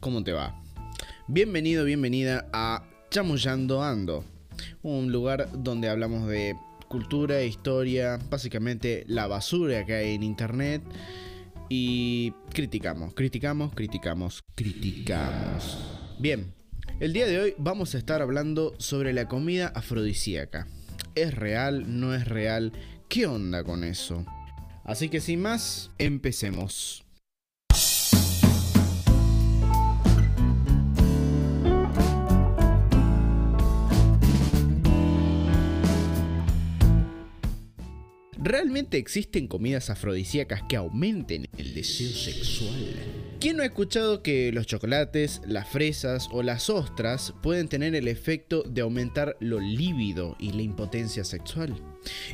¿cómo 0.00 0.24
te 0.24 0.32
va? 0.32 0.58
Bienvenido, 1.28 1.84
bienvenida 1.84 2.48
a 2.52 2.88
Chamullando 3.10 3.82
Ando, 3.82 4.24
un 4.82 5.12
lugar 5.12 5.50
donde 5.52 5.88
hablamos 5.88 6.26
de 6.28 6.56
cultura, 6.88 7.42
historia, 7.42 8.18
básicamente 8.30 9.04
la 9.08 9.26
basura 9.26 9.84
que 9.84 9.94
hay 9.94 10.14
en 10.14 10.22
internet 10.22 10.82
y 11.68 12.30
criticamos, 12.52 13.12
criticamos, 13.14 13.74
criticamos, 13.74 14.42
criticamos. 14.54 15.78
Bien, 16.18 16.54
el 17.00 17.12
día 17.12 17.26
de 17.26 17.38
hoy 17.38 17.54
vamos 17.58 17.94
a 17.94 17.98
estar 17.98 18.22
hablando 18.22 18.74
sobre 18.78 19.12
la 19.12 19.28
comida 19.28 19.68
afrodisíaca. 19.68 20.66
¿Es 21.14 21.34
real? 21.34 22.00
¿No 22.00 22.14
es 22.14 22.26
real? 22.26 22.72
¿Qué 23.08 23.26
onda 23.26 23.64
con 23.64 23.84
eso? 23.84 24.24
Así 24.84 25.08
que 25.08 25.20
sin 25.20 25.42
más, 25.42 25.90
empecemos. 25.98 27.05
¿Realmente 38.46 38.96
existen 38.96 39.48
comidas 39.48 39.90
afrodisíacas 39.90 40.62
que 40.68 40.76
aumenten 40.76 41.48
el 41.58 41.74
deseo 41.74 42.10
sexual? 42.10 42.94
¿Quién 43.40 43.56
no 43.56 43.64
ha 43.64 43.66
escuchado 43.66 44.22
que 44.22 44.52
los 44.52 44.68
chocolates, 44.68 45.40
las 45.44 45.68
fresas 45.68 46.28
o 46.30 46.44
las 46.44 46.70
ostras 46.70 47.34
pueden 47.42 47.66
tener 47.66 47.96
el 47.96 48.06
efecto 48.06 48.62
de 48.62 48.82
aumentar 48.82 49.36
lo 49.40 49.58
lívido 49.58 50.36
y 50.38 50.52
la 50.52 50.62
impotencia 50.62 51.24
sexual? 51.24 51.74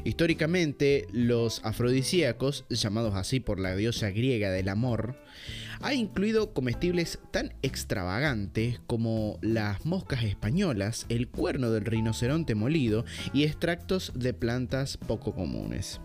Históricamente, 0.04 1.06
los 1.12 1.64
afrodisíacos, 1.64 2.66
llamados 2.68 3.14
así 3.14 3.40
por 3.40 3.58
la 3.58 3.74
diosa 3.74 4.10
griega 4.10 4.50
del 4.50 4.68
amor, 4.68 5.16
ha 5.82 5.94
incluido 5.94 6.52
comestibles 6.54 7.18
tan 7.30 7.54
extravagantes 7.62 8.80
como 8.86 9.38
las 9.42 9.84
moscas 9.84 10.24
españolas, 10.24 11.06
el 11.08 11.28
cuerno 11.28 11.70
del 11.70 11.84
rinoceronte 11.84 12.54
molido 12.54 13.04
y 13.32 13.44
extractos 13.44 14.12
de 14.14 14.32
plantas 14.32 14.96
poco 14.96 15.34
comunes. 15.34 16.00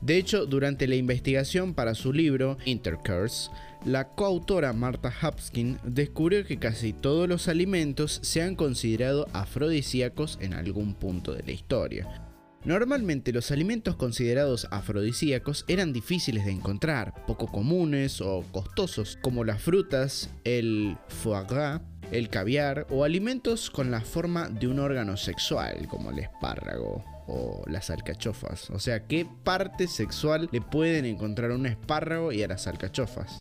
De 0.00 0.18
hecho, 0.18 0.44
durante 0.44 0.86
la 0.86 0.96
investigación 0.96 1.72
para 1.72 1.94
su 1.94 2.12
libro 2.12 2.58
Intercourse, 2.66 3.50
la 3.86 4.08
coautora 4.08 4.74
Martha 4.74 5.10
Hapskin 5.20 5.78
descubrió 5.82 6.44
que 6.44 6.58
casi 6.58 6.92
todos 6.92 7.26
los 7.26 7.48
alimentos 7.48 8.18
se 8.22 8.42
han 8.42 8.54
considerado 8.54 9.26
afrodisíacos 9.32 10.38
en 10.42 10.52
algún 10.52 10.94
punto 10.94 11.32
de 11.32 11.42
la 11.42 11.52
historia. 11.52 12.33
Normalmente 12.64 13.30
los 13.32 13.50
alimentos 13.50 13.94
considerados 13.96 14.66
afrodisíacos 14.70 15.66
eran 15.68 15.92
difíciles 15.92 16.46
de 16.46 16.52
encontrar, 16.52 17.12
poco 17.26 17.46
comunes 17.46 18.22
o 18.22 18.42
costosos, 18.52 19.18
como 19.20 19.44
las 19.44 19.60
frutas, 19.60 20.30
el 20.44 20.96
foie 21.08 21.44
gras, 21.44 21.82
el 22.10 22.30
caviar 22.30 22.86
o 22.88 23.04
alimentos 23.04 23.68
con 23.68 23.90
la 23.90 24.00
forma 24.00 24.48
de 24.48 24.66
un 24.66 24.78
órgano 24.78 25.18
sexual, 25.18 25.86
como 25.88 26.10
el 26.10 26.20
espárrago 26.20 27.04
o 27.26 27.62
las 27.66 27.90
alcachofas. 27.90 28.70
O 28.70 28.78
sea, 28.78 29.06
¿qué 29.06 29.26
parte 29.44 29.86
sexual 29.86 30.48
le 30.50 30.62
pueden 30.62 31.04
encontrar 31.04 31.50
a 31.50 31.56
un 31.56 31.66
espárrago 31.66 32.32
y 32.32 32.42
a 32.42 32.48
las 32.48 32.66
alcachofas? 32.66 33.40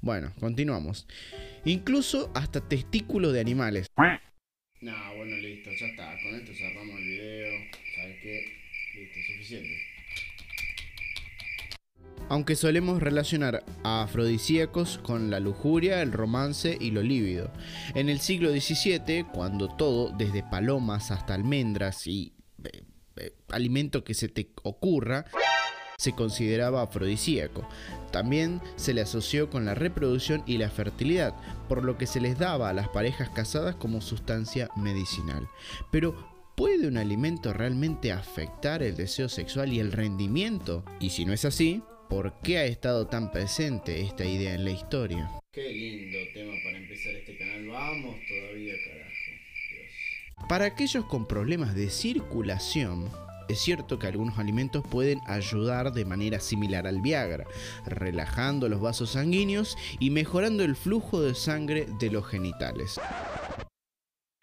Bueno, 0.00 0.32
continuamos. 0.40 1.06
Incluso 1.66 2.30
hasta 2.34 2.62
testículos 2.62 3.34
de 3.34 3.40
animales. 3.40 3.88
No, 4.80 4.92
bueno, 5.14 5.36
listo, 5.36 5.70
ya 5.78 5.86
está. 5.88 6.16
Con 6.22 6.34
esto 6.36 6.52
cerramos 6.54 6.98
el 6.98 7.04
video. 7.04 7.52
¿Sabes 7.96 8.16
qué? 8.22 8.44
Listo, 8.94 9.18
suficiente. 9.26 9.76
Aunque 12.30 12.56
solemos 12.56 13.02
relacionar 13.02 13.62
a 13.84 14.04
afrodisíacos 14.04 14.98
con 14.98 15.30
la 15.30 15.38
lujuria, 15.38 16.00
el 16.00 16.12
romance 16.12 16.78
y 16.80 16.92
lo 16.92 17.02
lívido. 17.02 17.52
En 17.94 18.08
el 18.08 18.20
siglo 18.20 18.50
XVII, 18.50 19.24
cuando 19.24 19.68
todo, 19.68 20.16
desde 20.16 20.42
palomas 20.44 21.10
hasta 21.10 21.34
almendras 21.34 22.06
y 22.06 22.32
eh, 22.64 22.82
eh, 23.16 23.34
alimento 23.50 24.02
que 24.02 24.14
se 24.14 24.28
te 24.28 24.50
ocurra, 24.62 25.26
se 26.00 26.14
consideraba 26.14 26.80
afrodisíaco. 26.80 27.68
También 28.10 28.62
se 28.76 28.94
le 28.94 29.02
asoció 29.02 29.50
con 29.50 29.66
la 29.66 29.74
reproducción 29.74 30.42
y 30.46 30.56
la 30.56 30.70
fertilidad, 30.70 31.34
por 31.68 31.84
lo 31.84 31.98
que 31.98 32.06
se 32.06 32.22
les 32.22 32.38
daba 32.38 32.70
a 32.70 32.72
las 32.72 32.88
parejas 32.88 33.28
casadas 33.28 33.74
como 33.74 34.00
sustancia 34.00 34.70
medicinal. 34.76 35.46
Pero, 35.92 36.16
¿puede 36.56 36.88
un 36.88 36.96
alimento 36.96 37.52
realmente 37.52 38.12
afectar 38.12 38.82
el 38.82 38.96
deseo 38.96 39.28
sexual 39.28 39.74
y 39.74 39.78
el 39.78 39.92
rendimiento? 39.92 40.86
Y 41.00 41.10
si 41.10 41.26
no 41.26 41.34
es 41.34 41.44
así, 41.44 41.82
¿por 42.08 42.40
qué 42.40 42.56
ha 42.56 42.64
estado 42.64 43.06
tan 43.08 43.30
presente 43.30 44.00
esta 44.00 44.24
idea 44.24 44.54
en 44.54 44.64
la 44.64 44.70
historia? 44.70 45.30
Qué 45.52 45.68
lindo 45.70 46.16
tema 46.32 46.54
para 46.64 46.78
empezar 46.78 47.12
este 47.12 47.36
canal. 47.36 47.68
Vamos 47.68 48.16
todavía, 48.26 48.72
carajo. 48.86 50.48
Para 50.48 50.64
aquellos 50.64 51.04
con 51.04 51.28
problemas 51.28 51.74
de 51.74 51.90
circulación, 51.90 53.10
es 53.50 53.60
cierto 53.60 53.98
que 53.98 54.06
algunos 54.06 54.38
alimentos 54.38 54.84
pueden 54.86 55.20
ayudar 55.26 55.92
de 55.92 56.04
manera 56.04 56.40
similar 56.40 56.86
al 56.86 57.00
Viagra, 57.00 57.46
relajando 57.84 58.68
los 58.68 58.80
vasos 58.80 59.10
sanguíneos 59.10 59.76
y 59.98 60.10
mejorando 60.10 60.62
el 60.64 60.76
flujo 60.76 61.20
de 61.20 61.34
sangre 61.34 61.86
de 61.98 62.10
los 62.10 62.26
genitales. 62.26 63.00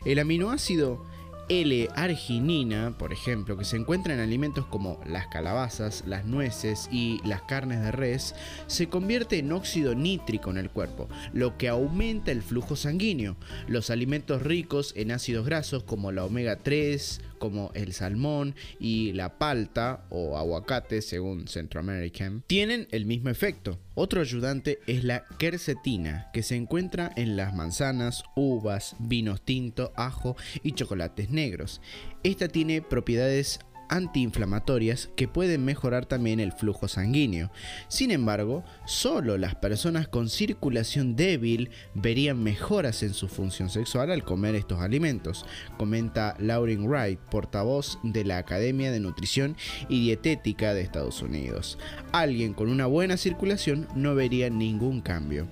El 0.06 0.20
aminoácido 0.20 1.06
L-arginina, 1.50 2.98
por 2.98 3.14
ejemplo, 3.14 3.58
que 3.58 3.66
se 3.66 3.78
encuentra 3.78 4.14
en 4.14 4.20
alimentos 4.20 4.66
como 4.66 5.00
las 5.06 5.28
calabazas, 5.28 6.04
las 6.06 6.26
nueces 6.26 6.90
y 6.92 7.22
las 7.26 7.42
carnes 7.44 7.82
de 7.82 7.92
res, 7.92 8.36
se 8.68 8.90
convierte 8.90 9.40
en 9.40 9.52
óxido 9.52 9.96
nítrico 9.96 10.50
en 10.50 10.58
el 10.58 10.70
cuerpo, 10.70 11.08
lo 11.34 11.58
que 11.58 11.70
aumenta 11.70 12.32
el 12.32 12.42
flujo 12.42 12.76
sanguíneo. 12.76 13.38
Los 13.68 13.90
alimentos 13.90 14.42
ricos 14.42 14.94
en 14.96 15.12
ácidos 15.12 15.46
grasos 15.46 15.84
como 15.84 16.12
la 16.12 16.26
omega 16.26 16.58
3, 16.58 17.22
como 17.40 17.72
el 17.74 17.94
salmón 17.94 18.56
y 18.80 19.14
la 19.14 19.38
palta 19.38 20.06
o 20.10 20.38
aguacate 20.38 21.02
según 21.02 21.48
Centro 21.48 21.80
American 21.80 22.44
tienen 22.48 22.88
el 22.92 23.06
mismo 23.06 23.30
efecto. 23.30 23.80
Otro 24.00 24.22
ayudante 24.22 24.78
es 24.86 25.04
la 25.04 25.26
quercetina 25.40 26.30
que 26.32 26.44
se 26.44 26.56
encuentra 26.56 27.12
en 27.16 27.36
las 27.36 27.56
manzanas, 27.56 28.24
uvas, 28.36 28.96
vinos 29.00 29.42
tinto, 29.42 29.92
ajo 29.96 30.36
y 30.62 30.74
chocolates 30.74 31.32
negros. 31.32 31.82
Esta 32.22 32.48
tiene 32.48 32.84
propiedades 32.84 33.60
antiinflamatorias 33.90 35.10
que 35.16 35.28
pueden 35.28 35.66
mejorar 35.66 36.06
también 36.06 36.40
el 36.40 36.52
flujo 36.52 36.88
sanguíneo. 36.88 37.52
Sin 37.88 38.12
embargo, 38.12 38.64
solo 38.86 39.38
las 39.38 39.56
personas 39.56 40.08
con 40.08 40.30
circulación 40.30 41.16
débil 41.16 41.70
verían 41.94 42.44
mejoras 42.44 43.04
en 43.04 43.14
su 43.14 43.28
función 43.28 43.70
sexual 43.70 44.12
al 44.12 44.24
comer 44.24 44.56
estos 44.56 44.80
alimentos, 44.80 45.46
comenta 45.78 46.36
Lauren 46.40 46.88
Wright, 46.88 47.20
portavoz 47.20 48.00
de 48.04 48.24
la 48.24 48.38
Academia 48.38 48.92
de 48.92 49.00
Nutrición 49.00 49.56
y 49.90 50.02
Dietética 50.02 50.74
de 50.74 50.82
Estados 50.82 51.22
Unidos. 51.22 51.78
Alguien 52.12 52.54
con 52.54 52.70
una 52.70 52.86
buena 52.86 53.18
circulación 53.18 53.88
no 53.96 54.16
vería 54.16 54.50
ningún 54.50 55.02
cambio. 55.02 55.48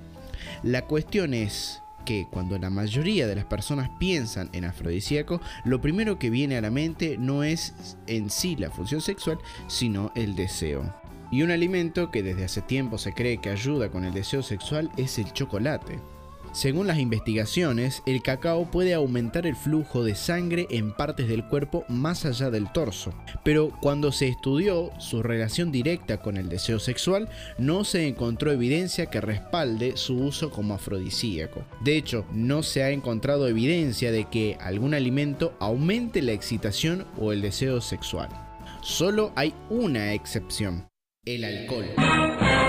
La 0.64 0.86
cuestión 0.86 1.34
es, 1.34 1.82
que 2.06 2.28
cuando 2.30 2.58
la 2.58 2.70
mayoría 2.70 3.28
de 3.28 3.36
las 3.36 3.46
personas 3.46 3.90
piensan 4.00 4.50
en 4.54 4.66
afrodisíaco, 4.66 5.42
lo 5.64 5.82
primero 5.82 6.18
que 6.18 6.30
viene 6.30 6.58
a 6.58 6.62
la 6.62 6.72
mente 6.72 7.18
no 7.18 7.44
es 7.44 7.98
en 8.08 8.30
sí 8.30 8.56
la 8.56 8.70
función 8.70 9.02
sexual, 9.02 9.40
sino 9.68 10.12
el 10.16 10.36
deseo. 10.36 10.94
Y 11.32 11.42
un 11.42 11.52
alimento 11.52 12.12
que 12.12 12.24
desde 12.24 12.46
hace 12.46 12.62
tiempo 12.62 12.98
se 12.98 13.14
cree 13.14 13.40
que 13.40 13.50
ayuda 13.50 13.90
con 13.90 14.06
el 14.06 14.14
deseo 14.14 14.44
sexual 14.44 14.92
es 14.96 15.18
el 15.18 15.34
chocolate. 15.34 16.00
Según 16.56 16.88
las 16.88 17.00
investigaciones, 17.00 18.02
el 18.06 18.22
cacao 18.22 18.72
puede 18.72 18.94
aumentar 18.94 19.46
el 19.46 19.58
flujo 19.58 20.06
de 20.06 20.16
sangre 20.16 20.68
en 20.70 20.94
partes 20.94 21.28
del 21.28 21.44
cuerpo 21.44 21.84
más 21.90 22.24
allá 22.26 22.50
del 22.50 22.72
torso, 22.72 23.14
pero 23.44 23.74
cuando 23.82 24.14
se 24.14 24.30
estudió 24.30 24.90
su 24.98 25.22
relación 25.22 25.70
directa 25.74 26.22
con 26.22 26.38
el 26.38 26.48
deseo 26.48 26.80
sexual, 26.80 27.28
no 27.58 27.84
se 27.84 28.08
encontró 28.08 28.54
evidencia 28.54 29.08
que 29.08 29.20
respalde 29.20 29.98
su 29.98 30.16
uso 30.16 30.50
como 30.50 30.76
afrodisíaco. 30.76 31.66
De 31.82 31.98
hecho, 31.98 32.26
no 32.32 32.64
se 32.64 32.84
ha 32.84 32.92
encontrado 32.92 33.50
evidencia 33.50 34.14
de 34.14 34.24
que 34.24 34.58
algún 34.62 34.94
alimento 34.94 35.58
aumente 35.60 36.22
la 36.22 36.32
excitación 36.32 37.06
o 37.18 37.34
el 37.34 37.42
deseo 37.42 37.82
sexual. 37.82 38.30
Solo 38.82 39.34
hay 39.36 39.54
una 39.70 40.14
excepción, 40.14 40.88
el 41.26 41.44
alcohol. 41.44 42.65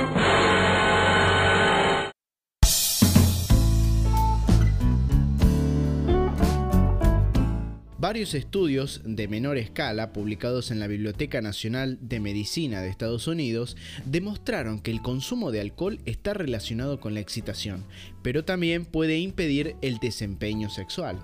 Varios 8.06 8.34
estudios 8.34 9.00
de 9.04 9.26
menor 9.26 9.58
escala 9.58 10.12
publicados 10.12 10.70
en 10.70 10.78
la 10.78 10.86
Biblioteca 10.86 11.40
Nacional 11.42 11.98
de 12.00 12.20
Medicina 12.20 12.80
de 12.80 12.88
Estados 12.88 13.26
Unidos 13.26 13.76
demostraron 14.04 14.78
que 14.78 14.92
el 14.92 15.02
consumo 15.02 15.50
de 15.50 15.60
alcohol 15.60 15.98
está 16.04 16.32
relacionado 16.32 17.00
con 17.00 17.14
la 17.14 17.20
excitación, 17.20 17.84
pero 18.22 18.44
también 18.44 18.84
puede 18.84 19.18
impedir 19.18 19.74
el 19.82 19.98
desempeño 19.98 20.70
sexual. 20.70 21.18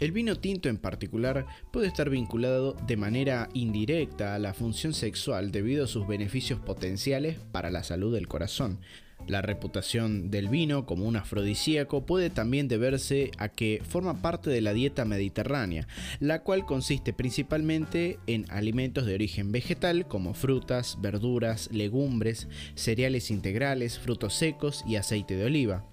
El 0.00 0.10
vino 0.10 0.34
tinto 0.34 0.68
en 0.68 0.78
particular 0.78 1.46
puede 1.70 1.86
estar 1.86 2.10
vinculado 2.10 2.72
de 2.84 2.96
manera 2.96 3.48
indirecta 3.54 4.34
a 4.34 4.40
la 4.40 4.54
función 4.54 4.94
sexual 4.94 5.52
debido 5.52 5.84
a 5.84 5.86
sus 5.86 6.08
beneficios 6.08 6.58
potenciales 6.58 7.38
para 7.52 7.70
la 7.70 7.84
salud 7.84 8.12
del 8.12 8.26
corazón. 8.26 8.80
La 9.28 9.40
reputación 9.40 10.30
del 10.30 10.48
vino 10.48 10.84
como 10.84 11.06
un 11.06 11.16
afrodisíaco 11.16 12.04
puede 12.04 12.28
también 12.30 12.68
deberse 12.68 13.30
a 13.38 13.48
que 13.48 13.80
forma 13.88 14.20
parte 14.20 14.50
de 14.50 14.60
la 14.60 14.72
dieta 14.72 15.04
mediterránea, 15.04 15.86
la 16.20 16.42
cual 16.42 16.66
consiste 16.66 17.12
principalmente 17.12 18.18
en 18.26 18.50
alimentos 18.50 19.06
de 19.06 19.14
origen 19.14 19.52
vegetal 19.52 20.06
como 20.08 20.34
frutas, 20.34 20.98
verduras, 21.00 21.70
legumbres, 21.72 22.48
cereales 22.74 23.30
integrales, 23.30 23.98
frutos 23.98 24.34
secos 24.34 24.84
y 24.86 24.96
aceite 24.96 25.36
de 25.36 25.44
oliva. 25.44 25.84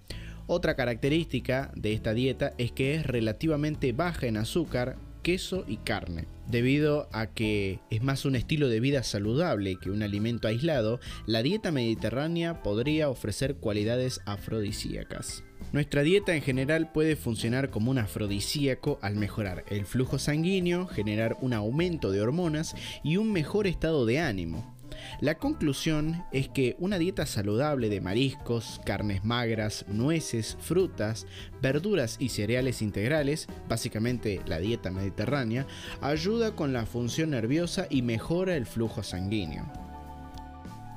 Otra 0.48 0.76
característica 0.76 1.72
de 1.76 1.94
esta 1.94 2.16
dieta 2.16 2.54
es 2.58 2.72
que 2.72 2.96
es 2.96 3.06
relativamente 3.06 3.94
baja 3.94 4.26
en 4.26 4.38
azúcar, 4.38 4.98
queso 5.22 5.66
y 5.68 5.78
carne. 5.78 6.26
Debido 6.48 7.08
a 7.12 7.28
que 7.28 7.80
es 7.90 8.02
más 8.02 8.26
un 8.26 8.36
estilo 8.36 8.70
de 8.70 8.80
vida 8.80 9.04
saludable 9.04 9.78
que 9.82 9.92
un 9.92 10.02
alimento 10.02 10.48
aislado, 10.48 11.00
la 11.26 11.44
dieta 11.44 11.72
mediterránea 11.72 12.64
podría 12.64 13.10
ofrecer 13.10 13.56
cualidades 13.56 14.22
afrodisíacas. 14.26 15.44
Nuestra 15.72 16.02
dieta 16.02 16.36
en 16.36 16.42
general 16.42 16.92
puede 16.92 17.16
funcionar 17.16 17.70
como 17.70 17.92
un 17.92 18.00
afrodisíaco 18.00 18.98
al 19.02 19.16
mejorar 19.16 19.64
el 19.70 19.86
flujo 19.86 20.18
sanguíneo, 20.18 20.88
generar 20.88 21.38
un 21.42 21.54
aumento 21.54 22.12
de 22.12 22.22
hormonas 22.22 22.76
y 23.04 23.18
un 23.18 23.32
mejor 23.32 23.68
estado 23.68 24.06
de 24.08 24.20
ánimo. 24.20 24.79
La 25.22 25.36
conclusión 25.36 26.24
es 26.32 26.50
que 26.50 26.76
una 26.80 26.98
dieta 26.98 27.26
saludable 27.26 27.90
de 27.90 28.02
mariscos, 28.02 28.82
carnes 28.86 29.24
magras, 29.24 29.86
nueces, 29.88 30.58
frutas, 30.60 31.26
verduras 31.62 32.18
y 32.20 32.30
cereales 32.30 32.82
integrales, 32.82 33.48
básicamente 33.68 34.42
la 34.46 34.60
dieta 34.60 34.92
mediterránea, 34.92 35.68
ayuda 36.02 36.56
con 36.56 36.74
la 36.74 36.86
función 36.86 37.32
nerviosa 37.32 37.88
y 37.90 38.02
mejora 38.02 38.56
el 38.56 38.66
flujo 38.66 39.04
sanguíneo. 39.04 39.72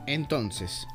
Entonces, 0.06 0.86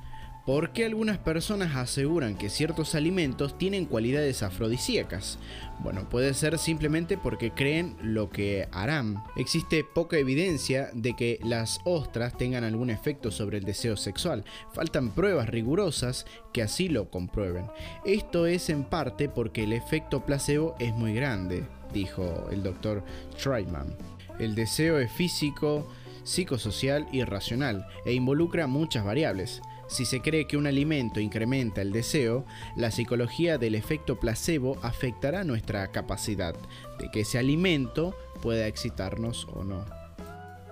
¿Por 0.48 0.72
qué 0.72 0.86
algunas 0.86 1.18
personas 1.18 1.76
aseguran 1.76 2.38
que 2.38 2.50
ciertos 2.50 2.96
alimentos 2.96 3.58
tienen 3.58 3.84
cualidades 3.84 4.44
afrodisíacas? 4.44 5.40
Bueno, 5.80 6.08
puede 6.08 6.34
ser 6.34 6.58
simplemente 6.58 7.18
porque 7.18 7.52
creen 7.52 7.98
lo 8.02 8.30
que 8.30 8.70
harán. 8.72 9.22
Existe 9.36 9.84
poca 9.84 10.18
evidencia 10.18 10.90
de 10.94 11.18
que 11.18 11.38
las 11.44 11.82
ostras 11.84 12.38
tengan 12.38 12.64
algún 12.64 12.90
efecto 12.90 13.30
sobre 13.30 13.58
el 13.58 13.66
deseo 13.66 13.98
sexual. 13.98 14.46
Faltan 14.72 15.12
pruebas 15.12 15.50
rigurosas 15.50 16.26
que 16.54 16.62
así 16.62 16.88
lo 16.88 17.12
comprueben. 17.12 17.66
Esto 18.06 18.46
es 18.46 18.70
en 18.70 18.86
parte 18.86 19.28
porque 19.28 19.66
el 19.66 19.74
efecto 19.74 20.26
placebo 20.26 20.78
es 20.80 20.94
muy 20.94 21.14
grande, 21.14 21.66
dijo 21.92 22.48
el 22.54 22.64
doctor 22.64 23.04
Schreiman. 23.38 23.98
El 24.40 24.56
deseo 24.56 24.98
es 24.98 25.12
físico, 25.12 25.90
psicosocial 26.24 27.06
y 27.12 27.26
racional 27.26 27.86
e 28.06 28.14
involucra 28.14 28.68
muchas 28.68 29.04
variables. 29.04 29.62
Si 29.88 30.06
se 30.06 30.22
cree 30.22 30.45
que 30.45 30.57
un 30.57 30.68
alimento 30.68 31.19
incrementa 31.19 31.81
el 31.81 31.92
deseo, 31.92 32.45
la 32.75 32.92
psicología 32.92 33.57
del 33.57 33.74
efecto 33.75 34.19
placebo 34.19 34.78
afectará 34.84 35.44
nuestra 35.44 35.92
capacidad 35.92 36.56
de 37.00 37.10
que 37.10 37.22
ese 37.22 37.39
alimento 37.39 38.16
pueda 38.42 38.68
excitarnos 38.68 39.48
o 39.54 39.63
no. 39.63 39.86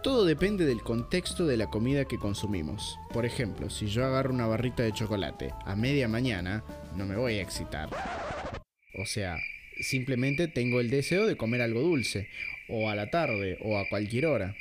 Todo 0.04 0.26
depende 0.26 0.66
del 0.66 0.82
contexto 0.82 1.48
de 1.48 1.58
la 1.58 1.70
comida 1.70 2.06
que 2.06 2.20
consumimos. 2.20 3.00
Por 3.12 3.26
ejemplo, 3.26 3.70
si 3.70 3.88
yo 3.88 4.06
agarro 4.06 4.34
una 4.34 4.46
barrita 4.46 4.84
de 4.84 4.92
chocolate 4.92 5.52
a 5.66 5.76
media 5.76 6.08
mañana, 6.08 6.64
no 6.96 7.06
me 7.06 7.16
voy 7.16 7.36
a 7.36 7.42
excitar. 7.42 7.90
O 9.02 9.06
sea, 9.06 9.38
simplemente 9.82 10.48
tengo 10.48 10.80
el 10.80 10.90
deseo 10.90 11.26
de 11.26 11.38
comer 11.38 11.62
algo 11.62 11.82
dulce, 11.82 12.28
o 12.70 12.90
a 12.90 12.96
la 12.96 13.10
tarde, 13.10 13.58
o 13.64 13.78
a 13.78 13.88
cualquier 13.90 14.28
hora 14.28 14.56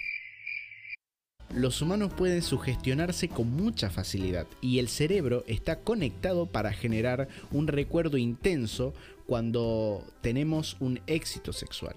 los 1.54 1.80
humanos 1.82 2.12
pueden 2.12 2.42
sugestionarse 2.42 3.28
con 3.28 3.50
mucha 3.50 3.88
facilidad 3.88 4.46
y 4.60 4.80
el 4.80 4.88
cerebro 4.88 5.44
está 5.46 5.80
conectado 5.80 6.46
para 6.46 6.72
generar 6.72 7.28
un 7.52 7.68
recuerdo 7.68 8.16
intenso 8.16 8.92
cuando 9.26 10.04
tenemos 10.20 10.76
un 10.80 11.00
éxito 11.06 11.52
sexual. 11.52 11.96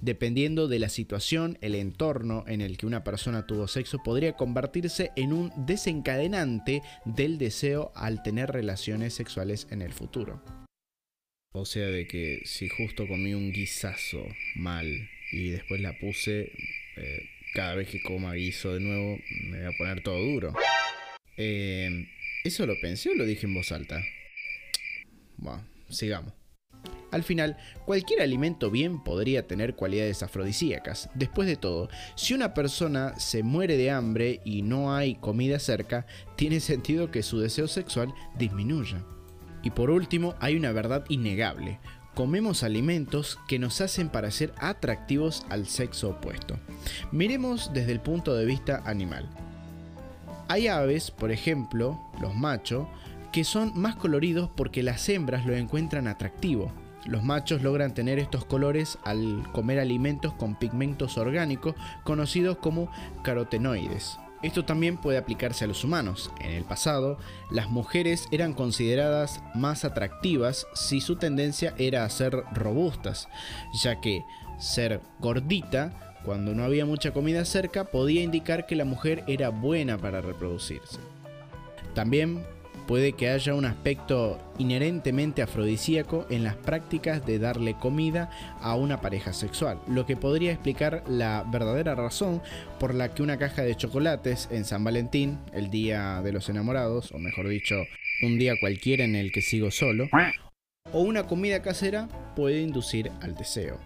Dependiendo 0.00 0.66
de 0.68 0.80
la 0.80 0.88
situación, 0.88 1.56
el 1.60 1.74
entorno 1.74 2.44
en 2.48 2.60
el 2.60 2.76
que 2.76 2.86
una 2.86 3.04
persona 3.04 3.46
tuvo 3.46 3.68
sexo 3.68 4.02
podría 4.02 4.32
convertirse 4.34 5.12
en 5.16 5.32
un 5.32 5.52
desencadenante 5.56 6.82
del 7.04 7.38
deseo 7.38 7.92
al 7.94 8.22
tener 8.22 8.50
relaciones 8.50 9.14
sexuales 9.14 9.68
en 9.70 9.82
el 9.82 9.92
futuro. 9.92 10.42
O 11.52 11.64
sea, 11.64 11.86
de 11.86 12.06
que 12.06 12.42
si 12.44 12.68
justo 12.68 13.06
comí 13.08 13.32
un 13.32 13.52
guisazo 13.52 14.26
mal 14.56 15.08
y 15.30 15.50
después 15.50 15.80
la 15.80 15.96
puse... 15.98 16.52
Eh, 16.96 17.30
cada 17.54 17.74
vez 17.74 17.88
que 17.88 18.02
coma 18.02 18.34
guiso 18.34 18.74
de 18.74 18.80
nuevo 18.80 19.18
me 19.44 19.58
voy 19.58 19.74
a 19.74 19.76
poner 19.76 20.02
todo 20.02 20.18
duro. 20.18 20.54
Eh, 21.36 22.06
¿Eso 22.44 22.66
lo 22.66 22.74
pensé 22.80 23.10
o 23.10 23.14
lo 23.14 23.24
dije 23.24 23.46
en 23.46 23.54
voz 23.54 23.72
alta? 23.72 24.02
Bueno, 25.36 25.66
sigamos. 25.88 26.32
Al 27.10 27.22
final, 27.22 27.56
cualquier 27.84 28.20
alimento 28.20 28.70
bien 28.70 29.02
podría 29.02 29.46
tener 29.46 29.74
cualidades 29.74 30.22
afrodisíacas. 30.22 31.08
Después 31.14 31.48
de 31.48 31.56
todo, 31.56 31.88
si 32.14 32.34
una 32.34 32.52
persona 32.52 33.18
se 33.18 33.42
muere 33.42 33.76
de 33.76 33.90
hambre 33.90 34.40
y 34.44 34.62
no 34.62 34.94
hay 34.94 35.14
comida 35.14 35.58
cerca, 35.58 36.06
tiene 36.36 36.60
sentido 36.60 37.10
que 37.10 37.22
su 37.22 37.38
deseo 37.38 37.68
sexual 37.68 38.12
disminuya. 38.36 39.04
Y 39.62 39.70
por 39.70 39.90
último, 39.90 40.34
hay 40.40 40.56
una 40.56 40.72
verdad 40.72 41.04
innegable 41.08 41.80
comemos 42.16 42.62
alimentos 42.62 43.38
que 43.46 43.58
nos 43.58 43.82
hacen 43.82 44.08
parecer 44.08 44.54
atractivos 44.56 45.44
al 45.50 45.66
sexo 45.66 46.08
opuesto. 46.08 46.58
Miremos 47.12 47.70
desde 47.74 47.92
el 47.92 48.00
punto 48.00 48.34
de 48.34 48.46
vista 48.46 48.82
animal. 48.86 49.28
Hay 50.48 50.66
aves, 50.66 51.10
por 51.10 51.30
ejemplo, 51.30 52.00
los 52.18 52.34
machos, 52.34 52.88
que 53.32 53.44
son 53.44 53.78
más 53.78 53.96
coloridos 53.96 54.48
porque 54.56 54.82
las 54.82 55.06
hembras 55.10 55.44
lo 55.44 55.54
encuentran 55.54 56.08
atractivo. 56.08 56.72
Los 57.04 57.22
machos 57.22 57.62
logran 57.62 57.92
tener 57.92 58.18
estos 58.18 58.46
colores 58.46 58.98
al 59.04 59.46
comer 59.52 59.78
alimentos 59.78 60.32
con 60.32 60.58
pigmentos 60.58 61.18
orgánicos 61.18 61.74
conocidos 62.02 62.56
como 62.56 62.90
carotenoides. 63.24 64.18
Esto 64.46 64.64
también 64.64 64.96
puede 64.96 65.18
aplicarse 65.18 65.64
a 65.64 65.66
los 65.66 65.82
humanos. 65.82 66.30
En 66.38 66.52
el 66.52 66.62
pasado, 66.62 67.18
las 67.50 67.68
mujeres 67.68 68.28
eran 68.30 68.52
consideradas 68.52 69.42
más 69.56 69.84
atractivas 69.84 70.68
si 70.72 71.00
su 71.00 71.16
tendencia 71.16 71.74
era 71.78 72.04
a 72.04 72.10
ser 72.10 72.44
robustas, 72.52 73.28
ya 73.82 74.00
que 74.00 74.22
ser 74.60 75.00
gordita, 75.18 76.14
cuando 76.24 76.54
no 76.54 76.62
había 76.62 76.86
mucha 76.86 77.12
comida 77.12 77.44
cerca, 77.44 77.86
podía 77.86 78.22
indicar 78.22 78.66
que 78.66 78.76
la 78.76 78.84
mujer 78.84 79.24
era 79.26 79.48
buena 79.48 79.98
para 79.98 80.20
reproducirse. 80.20 81.00
También 81.94 82.46
puede 82.86 83.12
que 83.12 83.30
haya 83.30 83.54
un 83.54 83.64
aspecto 83.64 84.38
inherentemente 84.58 85.42
afrodisíaco 85.42 86.26
en 86.30 86.44
las 86.44 86.54
prácticas 86.54 87.24
de 87.26 87.38
darle 87.38 87.74
comida 87.74 88.30
a 88.60 88.74
una 88.74 89.00
pareja 89.00 89.32
sexual, 89.32 89.80
lo 89.88 90.06
que 90.06 90.16
podría 90.16 90.52
explicar 90.52 91.02
la 91.08 91.44
verdadera 91.50 91.94
razón 91.94 92.42
por 92.78 92.94
la 92.94 93.12
que 93.12 93.22
una 93.22 93.38
caja 93.38 93.62
de 93.62 93.74
chocolates 93.74 94.48
en 94.50 94.64
San 94.64 94.84
Valentín, 94.84 95.38
el 95.52 95.70
día 95.70 96.22
de 96.22 96.32
los 96.32 96.48
enamorados, 96.48 97.12
o 97.12 97.18
mejor 97.18 97.48
dicho, 97.48 97.76
un 98.22 98.38
día 98.38 98.54
cualquiera 98.60 99.04
en 99.04 99.16
el 99.16 99.32
que 99.32 99.42
sigo 99.42 99.70
solo, 99.70 100.08
o 100.92 101.00
una 101.00 101.26
comida 101.26 101.62
casera 101.62 102.08
puede 102.34 102.60
inducir 102.60 103.10
al 103.20 103.34
deseo. 103.34 103.78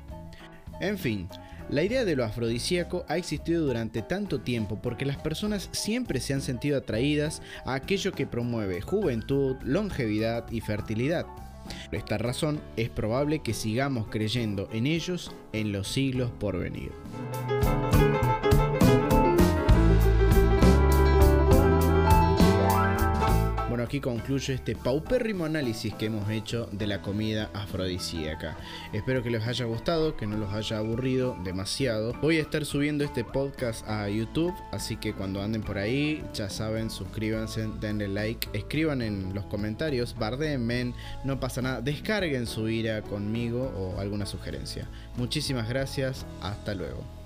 En 0.81 0.99
fin, 0.99 1.29
la 1.71 1.85
idea 1.85 2.05
de 2.05 2.17
lo 2.17 2.25
afrodisíaco 2.25 3.05
ha 3.09 3.17
existido 3.17 3.65
durante 3.65 4.03
tanto 4.03 4.41
tiempo 4.41 4.81
porque 4.83 5.07
las 5.07 5.17
personas 5.17 5.69
siempre 5.73 6.21
se 6.21 6.35
han 6.35 6.41
sentido 6.41 6.79
atraídas 6.79 7.43
a 7.65 7.75
aquello 7.75 8.13
que 8.13 8.27
promueve 8.27 8.81
juventud, 8.81 9.57
longevidad 9.63 10.51
y 10.51 10.61
fertilidad. 10.61 11.27
Por 11.87 11.95
esta 11.95 12.19
razón 12.19 12.61
es 12.77 12.89
probable 12.89 13.41
que 13.41 13.55
sigamos 13.55 14.09
creyendo 14.09 14.69
en 14.73 14.87
ellos 14.87 15.33
en 15.53 15.73
los 15.73 15.89
siglos 15.89 16.31
por 16.39 16.59
venir. 16.59 16.91
Aquí 23.91 23.99
concluye 23.99 24.55
este 24.55 24.77
paupérrimo 24.77 25.47
análisis 25.47 25.93
que 25.95 26.07
hemos 26.07 26.31
hecho 26.31 26.69
de 26.71 26.87
la 26.87 27.03
comida 27.03 27.51
afrodisíaca. 27.55 28.57
Espero 28.93 29.21
que 29.21 29.31
les 29.31 29.45
haya 29.49 29.65
gustado, 29.65 30.17
que 30.17 30.29
no 30.29 30.37
los 30.37 30.53
haya 30.55 30.79
aburrido 30.79 31.37
demasiado. 31.43 32.13
Voy 32.23 32.37
a 32.37 32.43
estar 32.43 32.65
subiendo 32.65 33.03
este 33.03 33.25
podcast 33.25 33.85
a 33.89 34.09
YouTube, 34.09 34.55
así 34.71 34.97
que 34.97 35.13
cuando 35.13 35.43
anden 35.43 35.63
por 35.63 35.77
ahí, 35.77 36.23
ya 36.33 36.49
saben, 36.49 36.89
suscríbanse, 36.89 37.67
denle 37.81 38.07
like, 38.07 38.49
escriban 38.53 39.03
en 39.03 39.35
los 39.35 39.47
comentarios, 39.47 40.15
bardeen, 40.17 40.95
no 41.25 41.41
pasa 41.41 41.61
nada, 41.61 41.81
descarguen 41.81 42.47
su 42.47 42.69
ira 42.69 43.03
conmigo 43.03 43.73
o 43.77 43.99
alguna 43.99 44.25
sugerencia. 44.25 44.87
Muchísimas 45.17 45.69
gracias, 45.69 46.27
hasta 46.41 46.75
luego. 46.75 47.20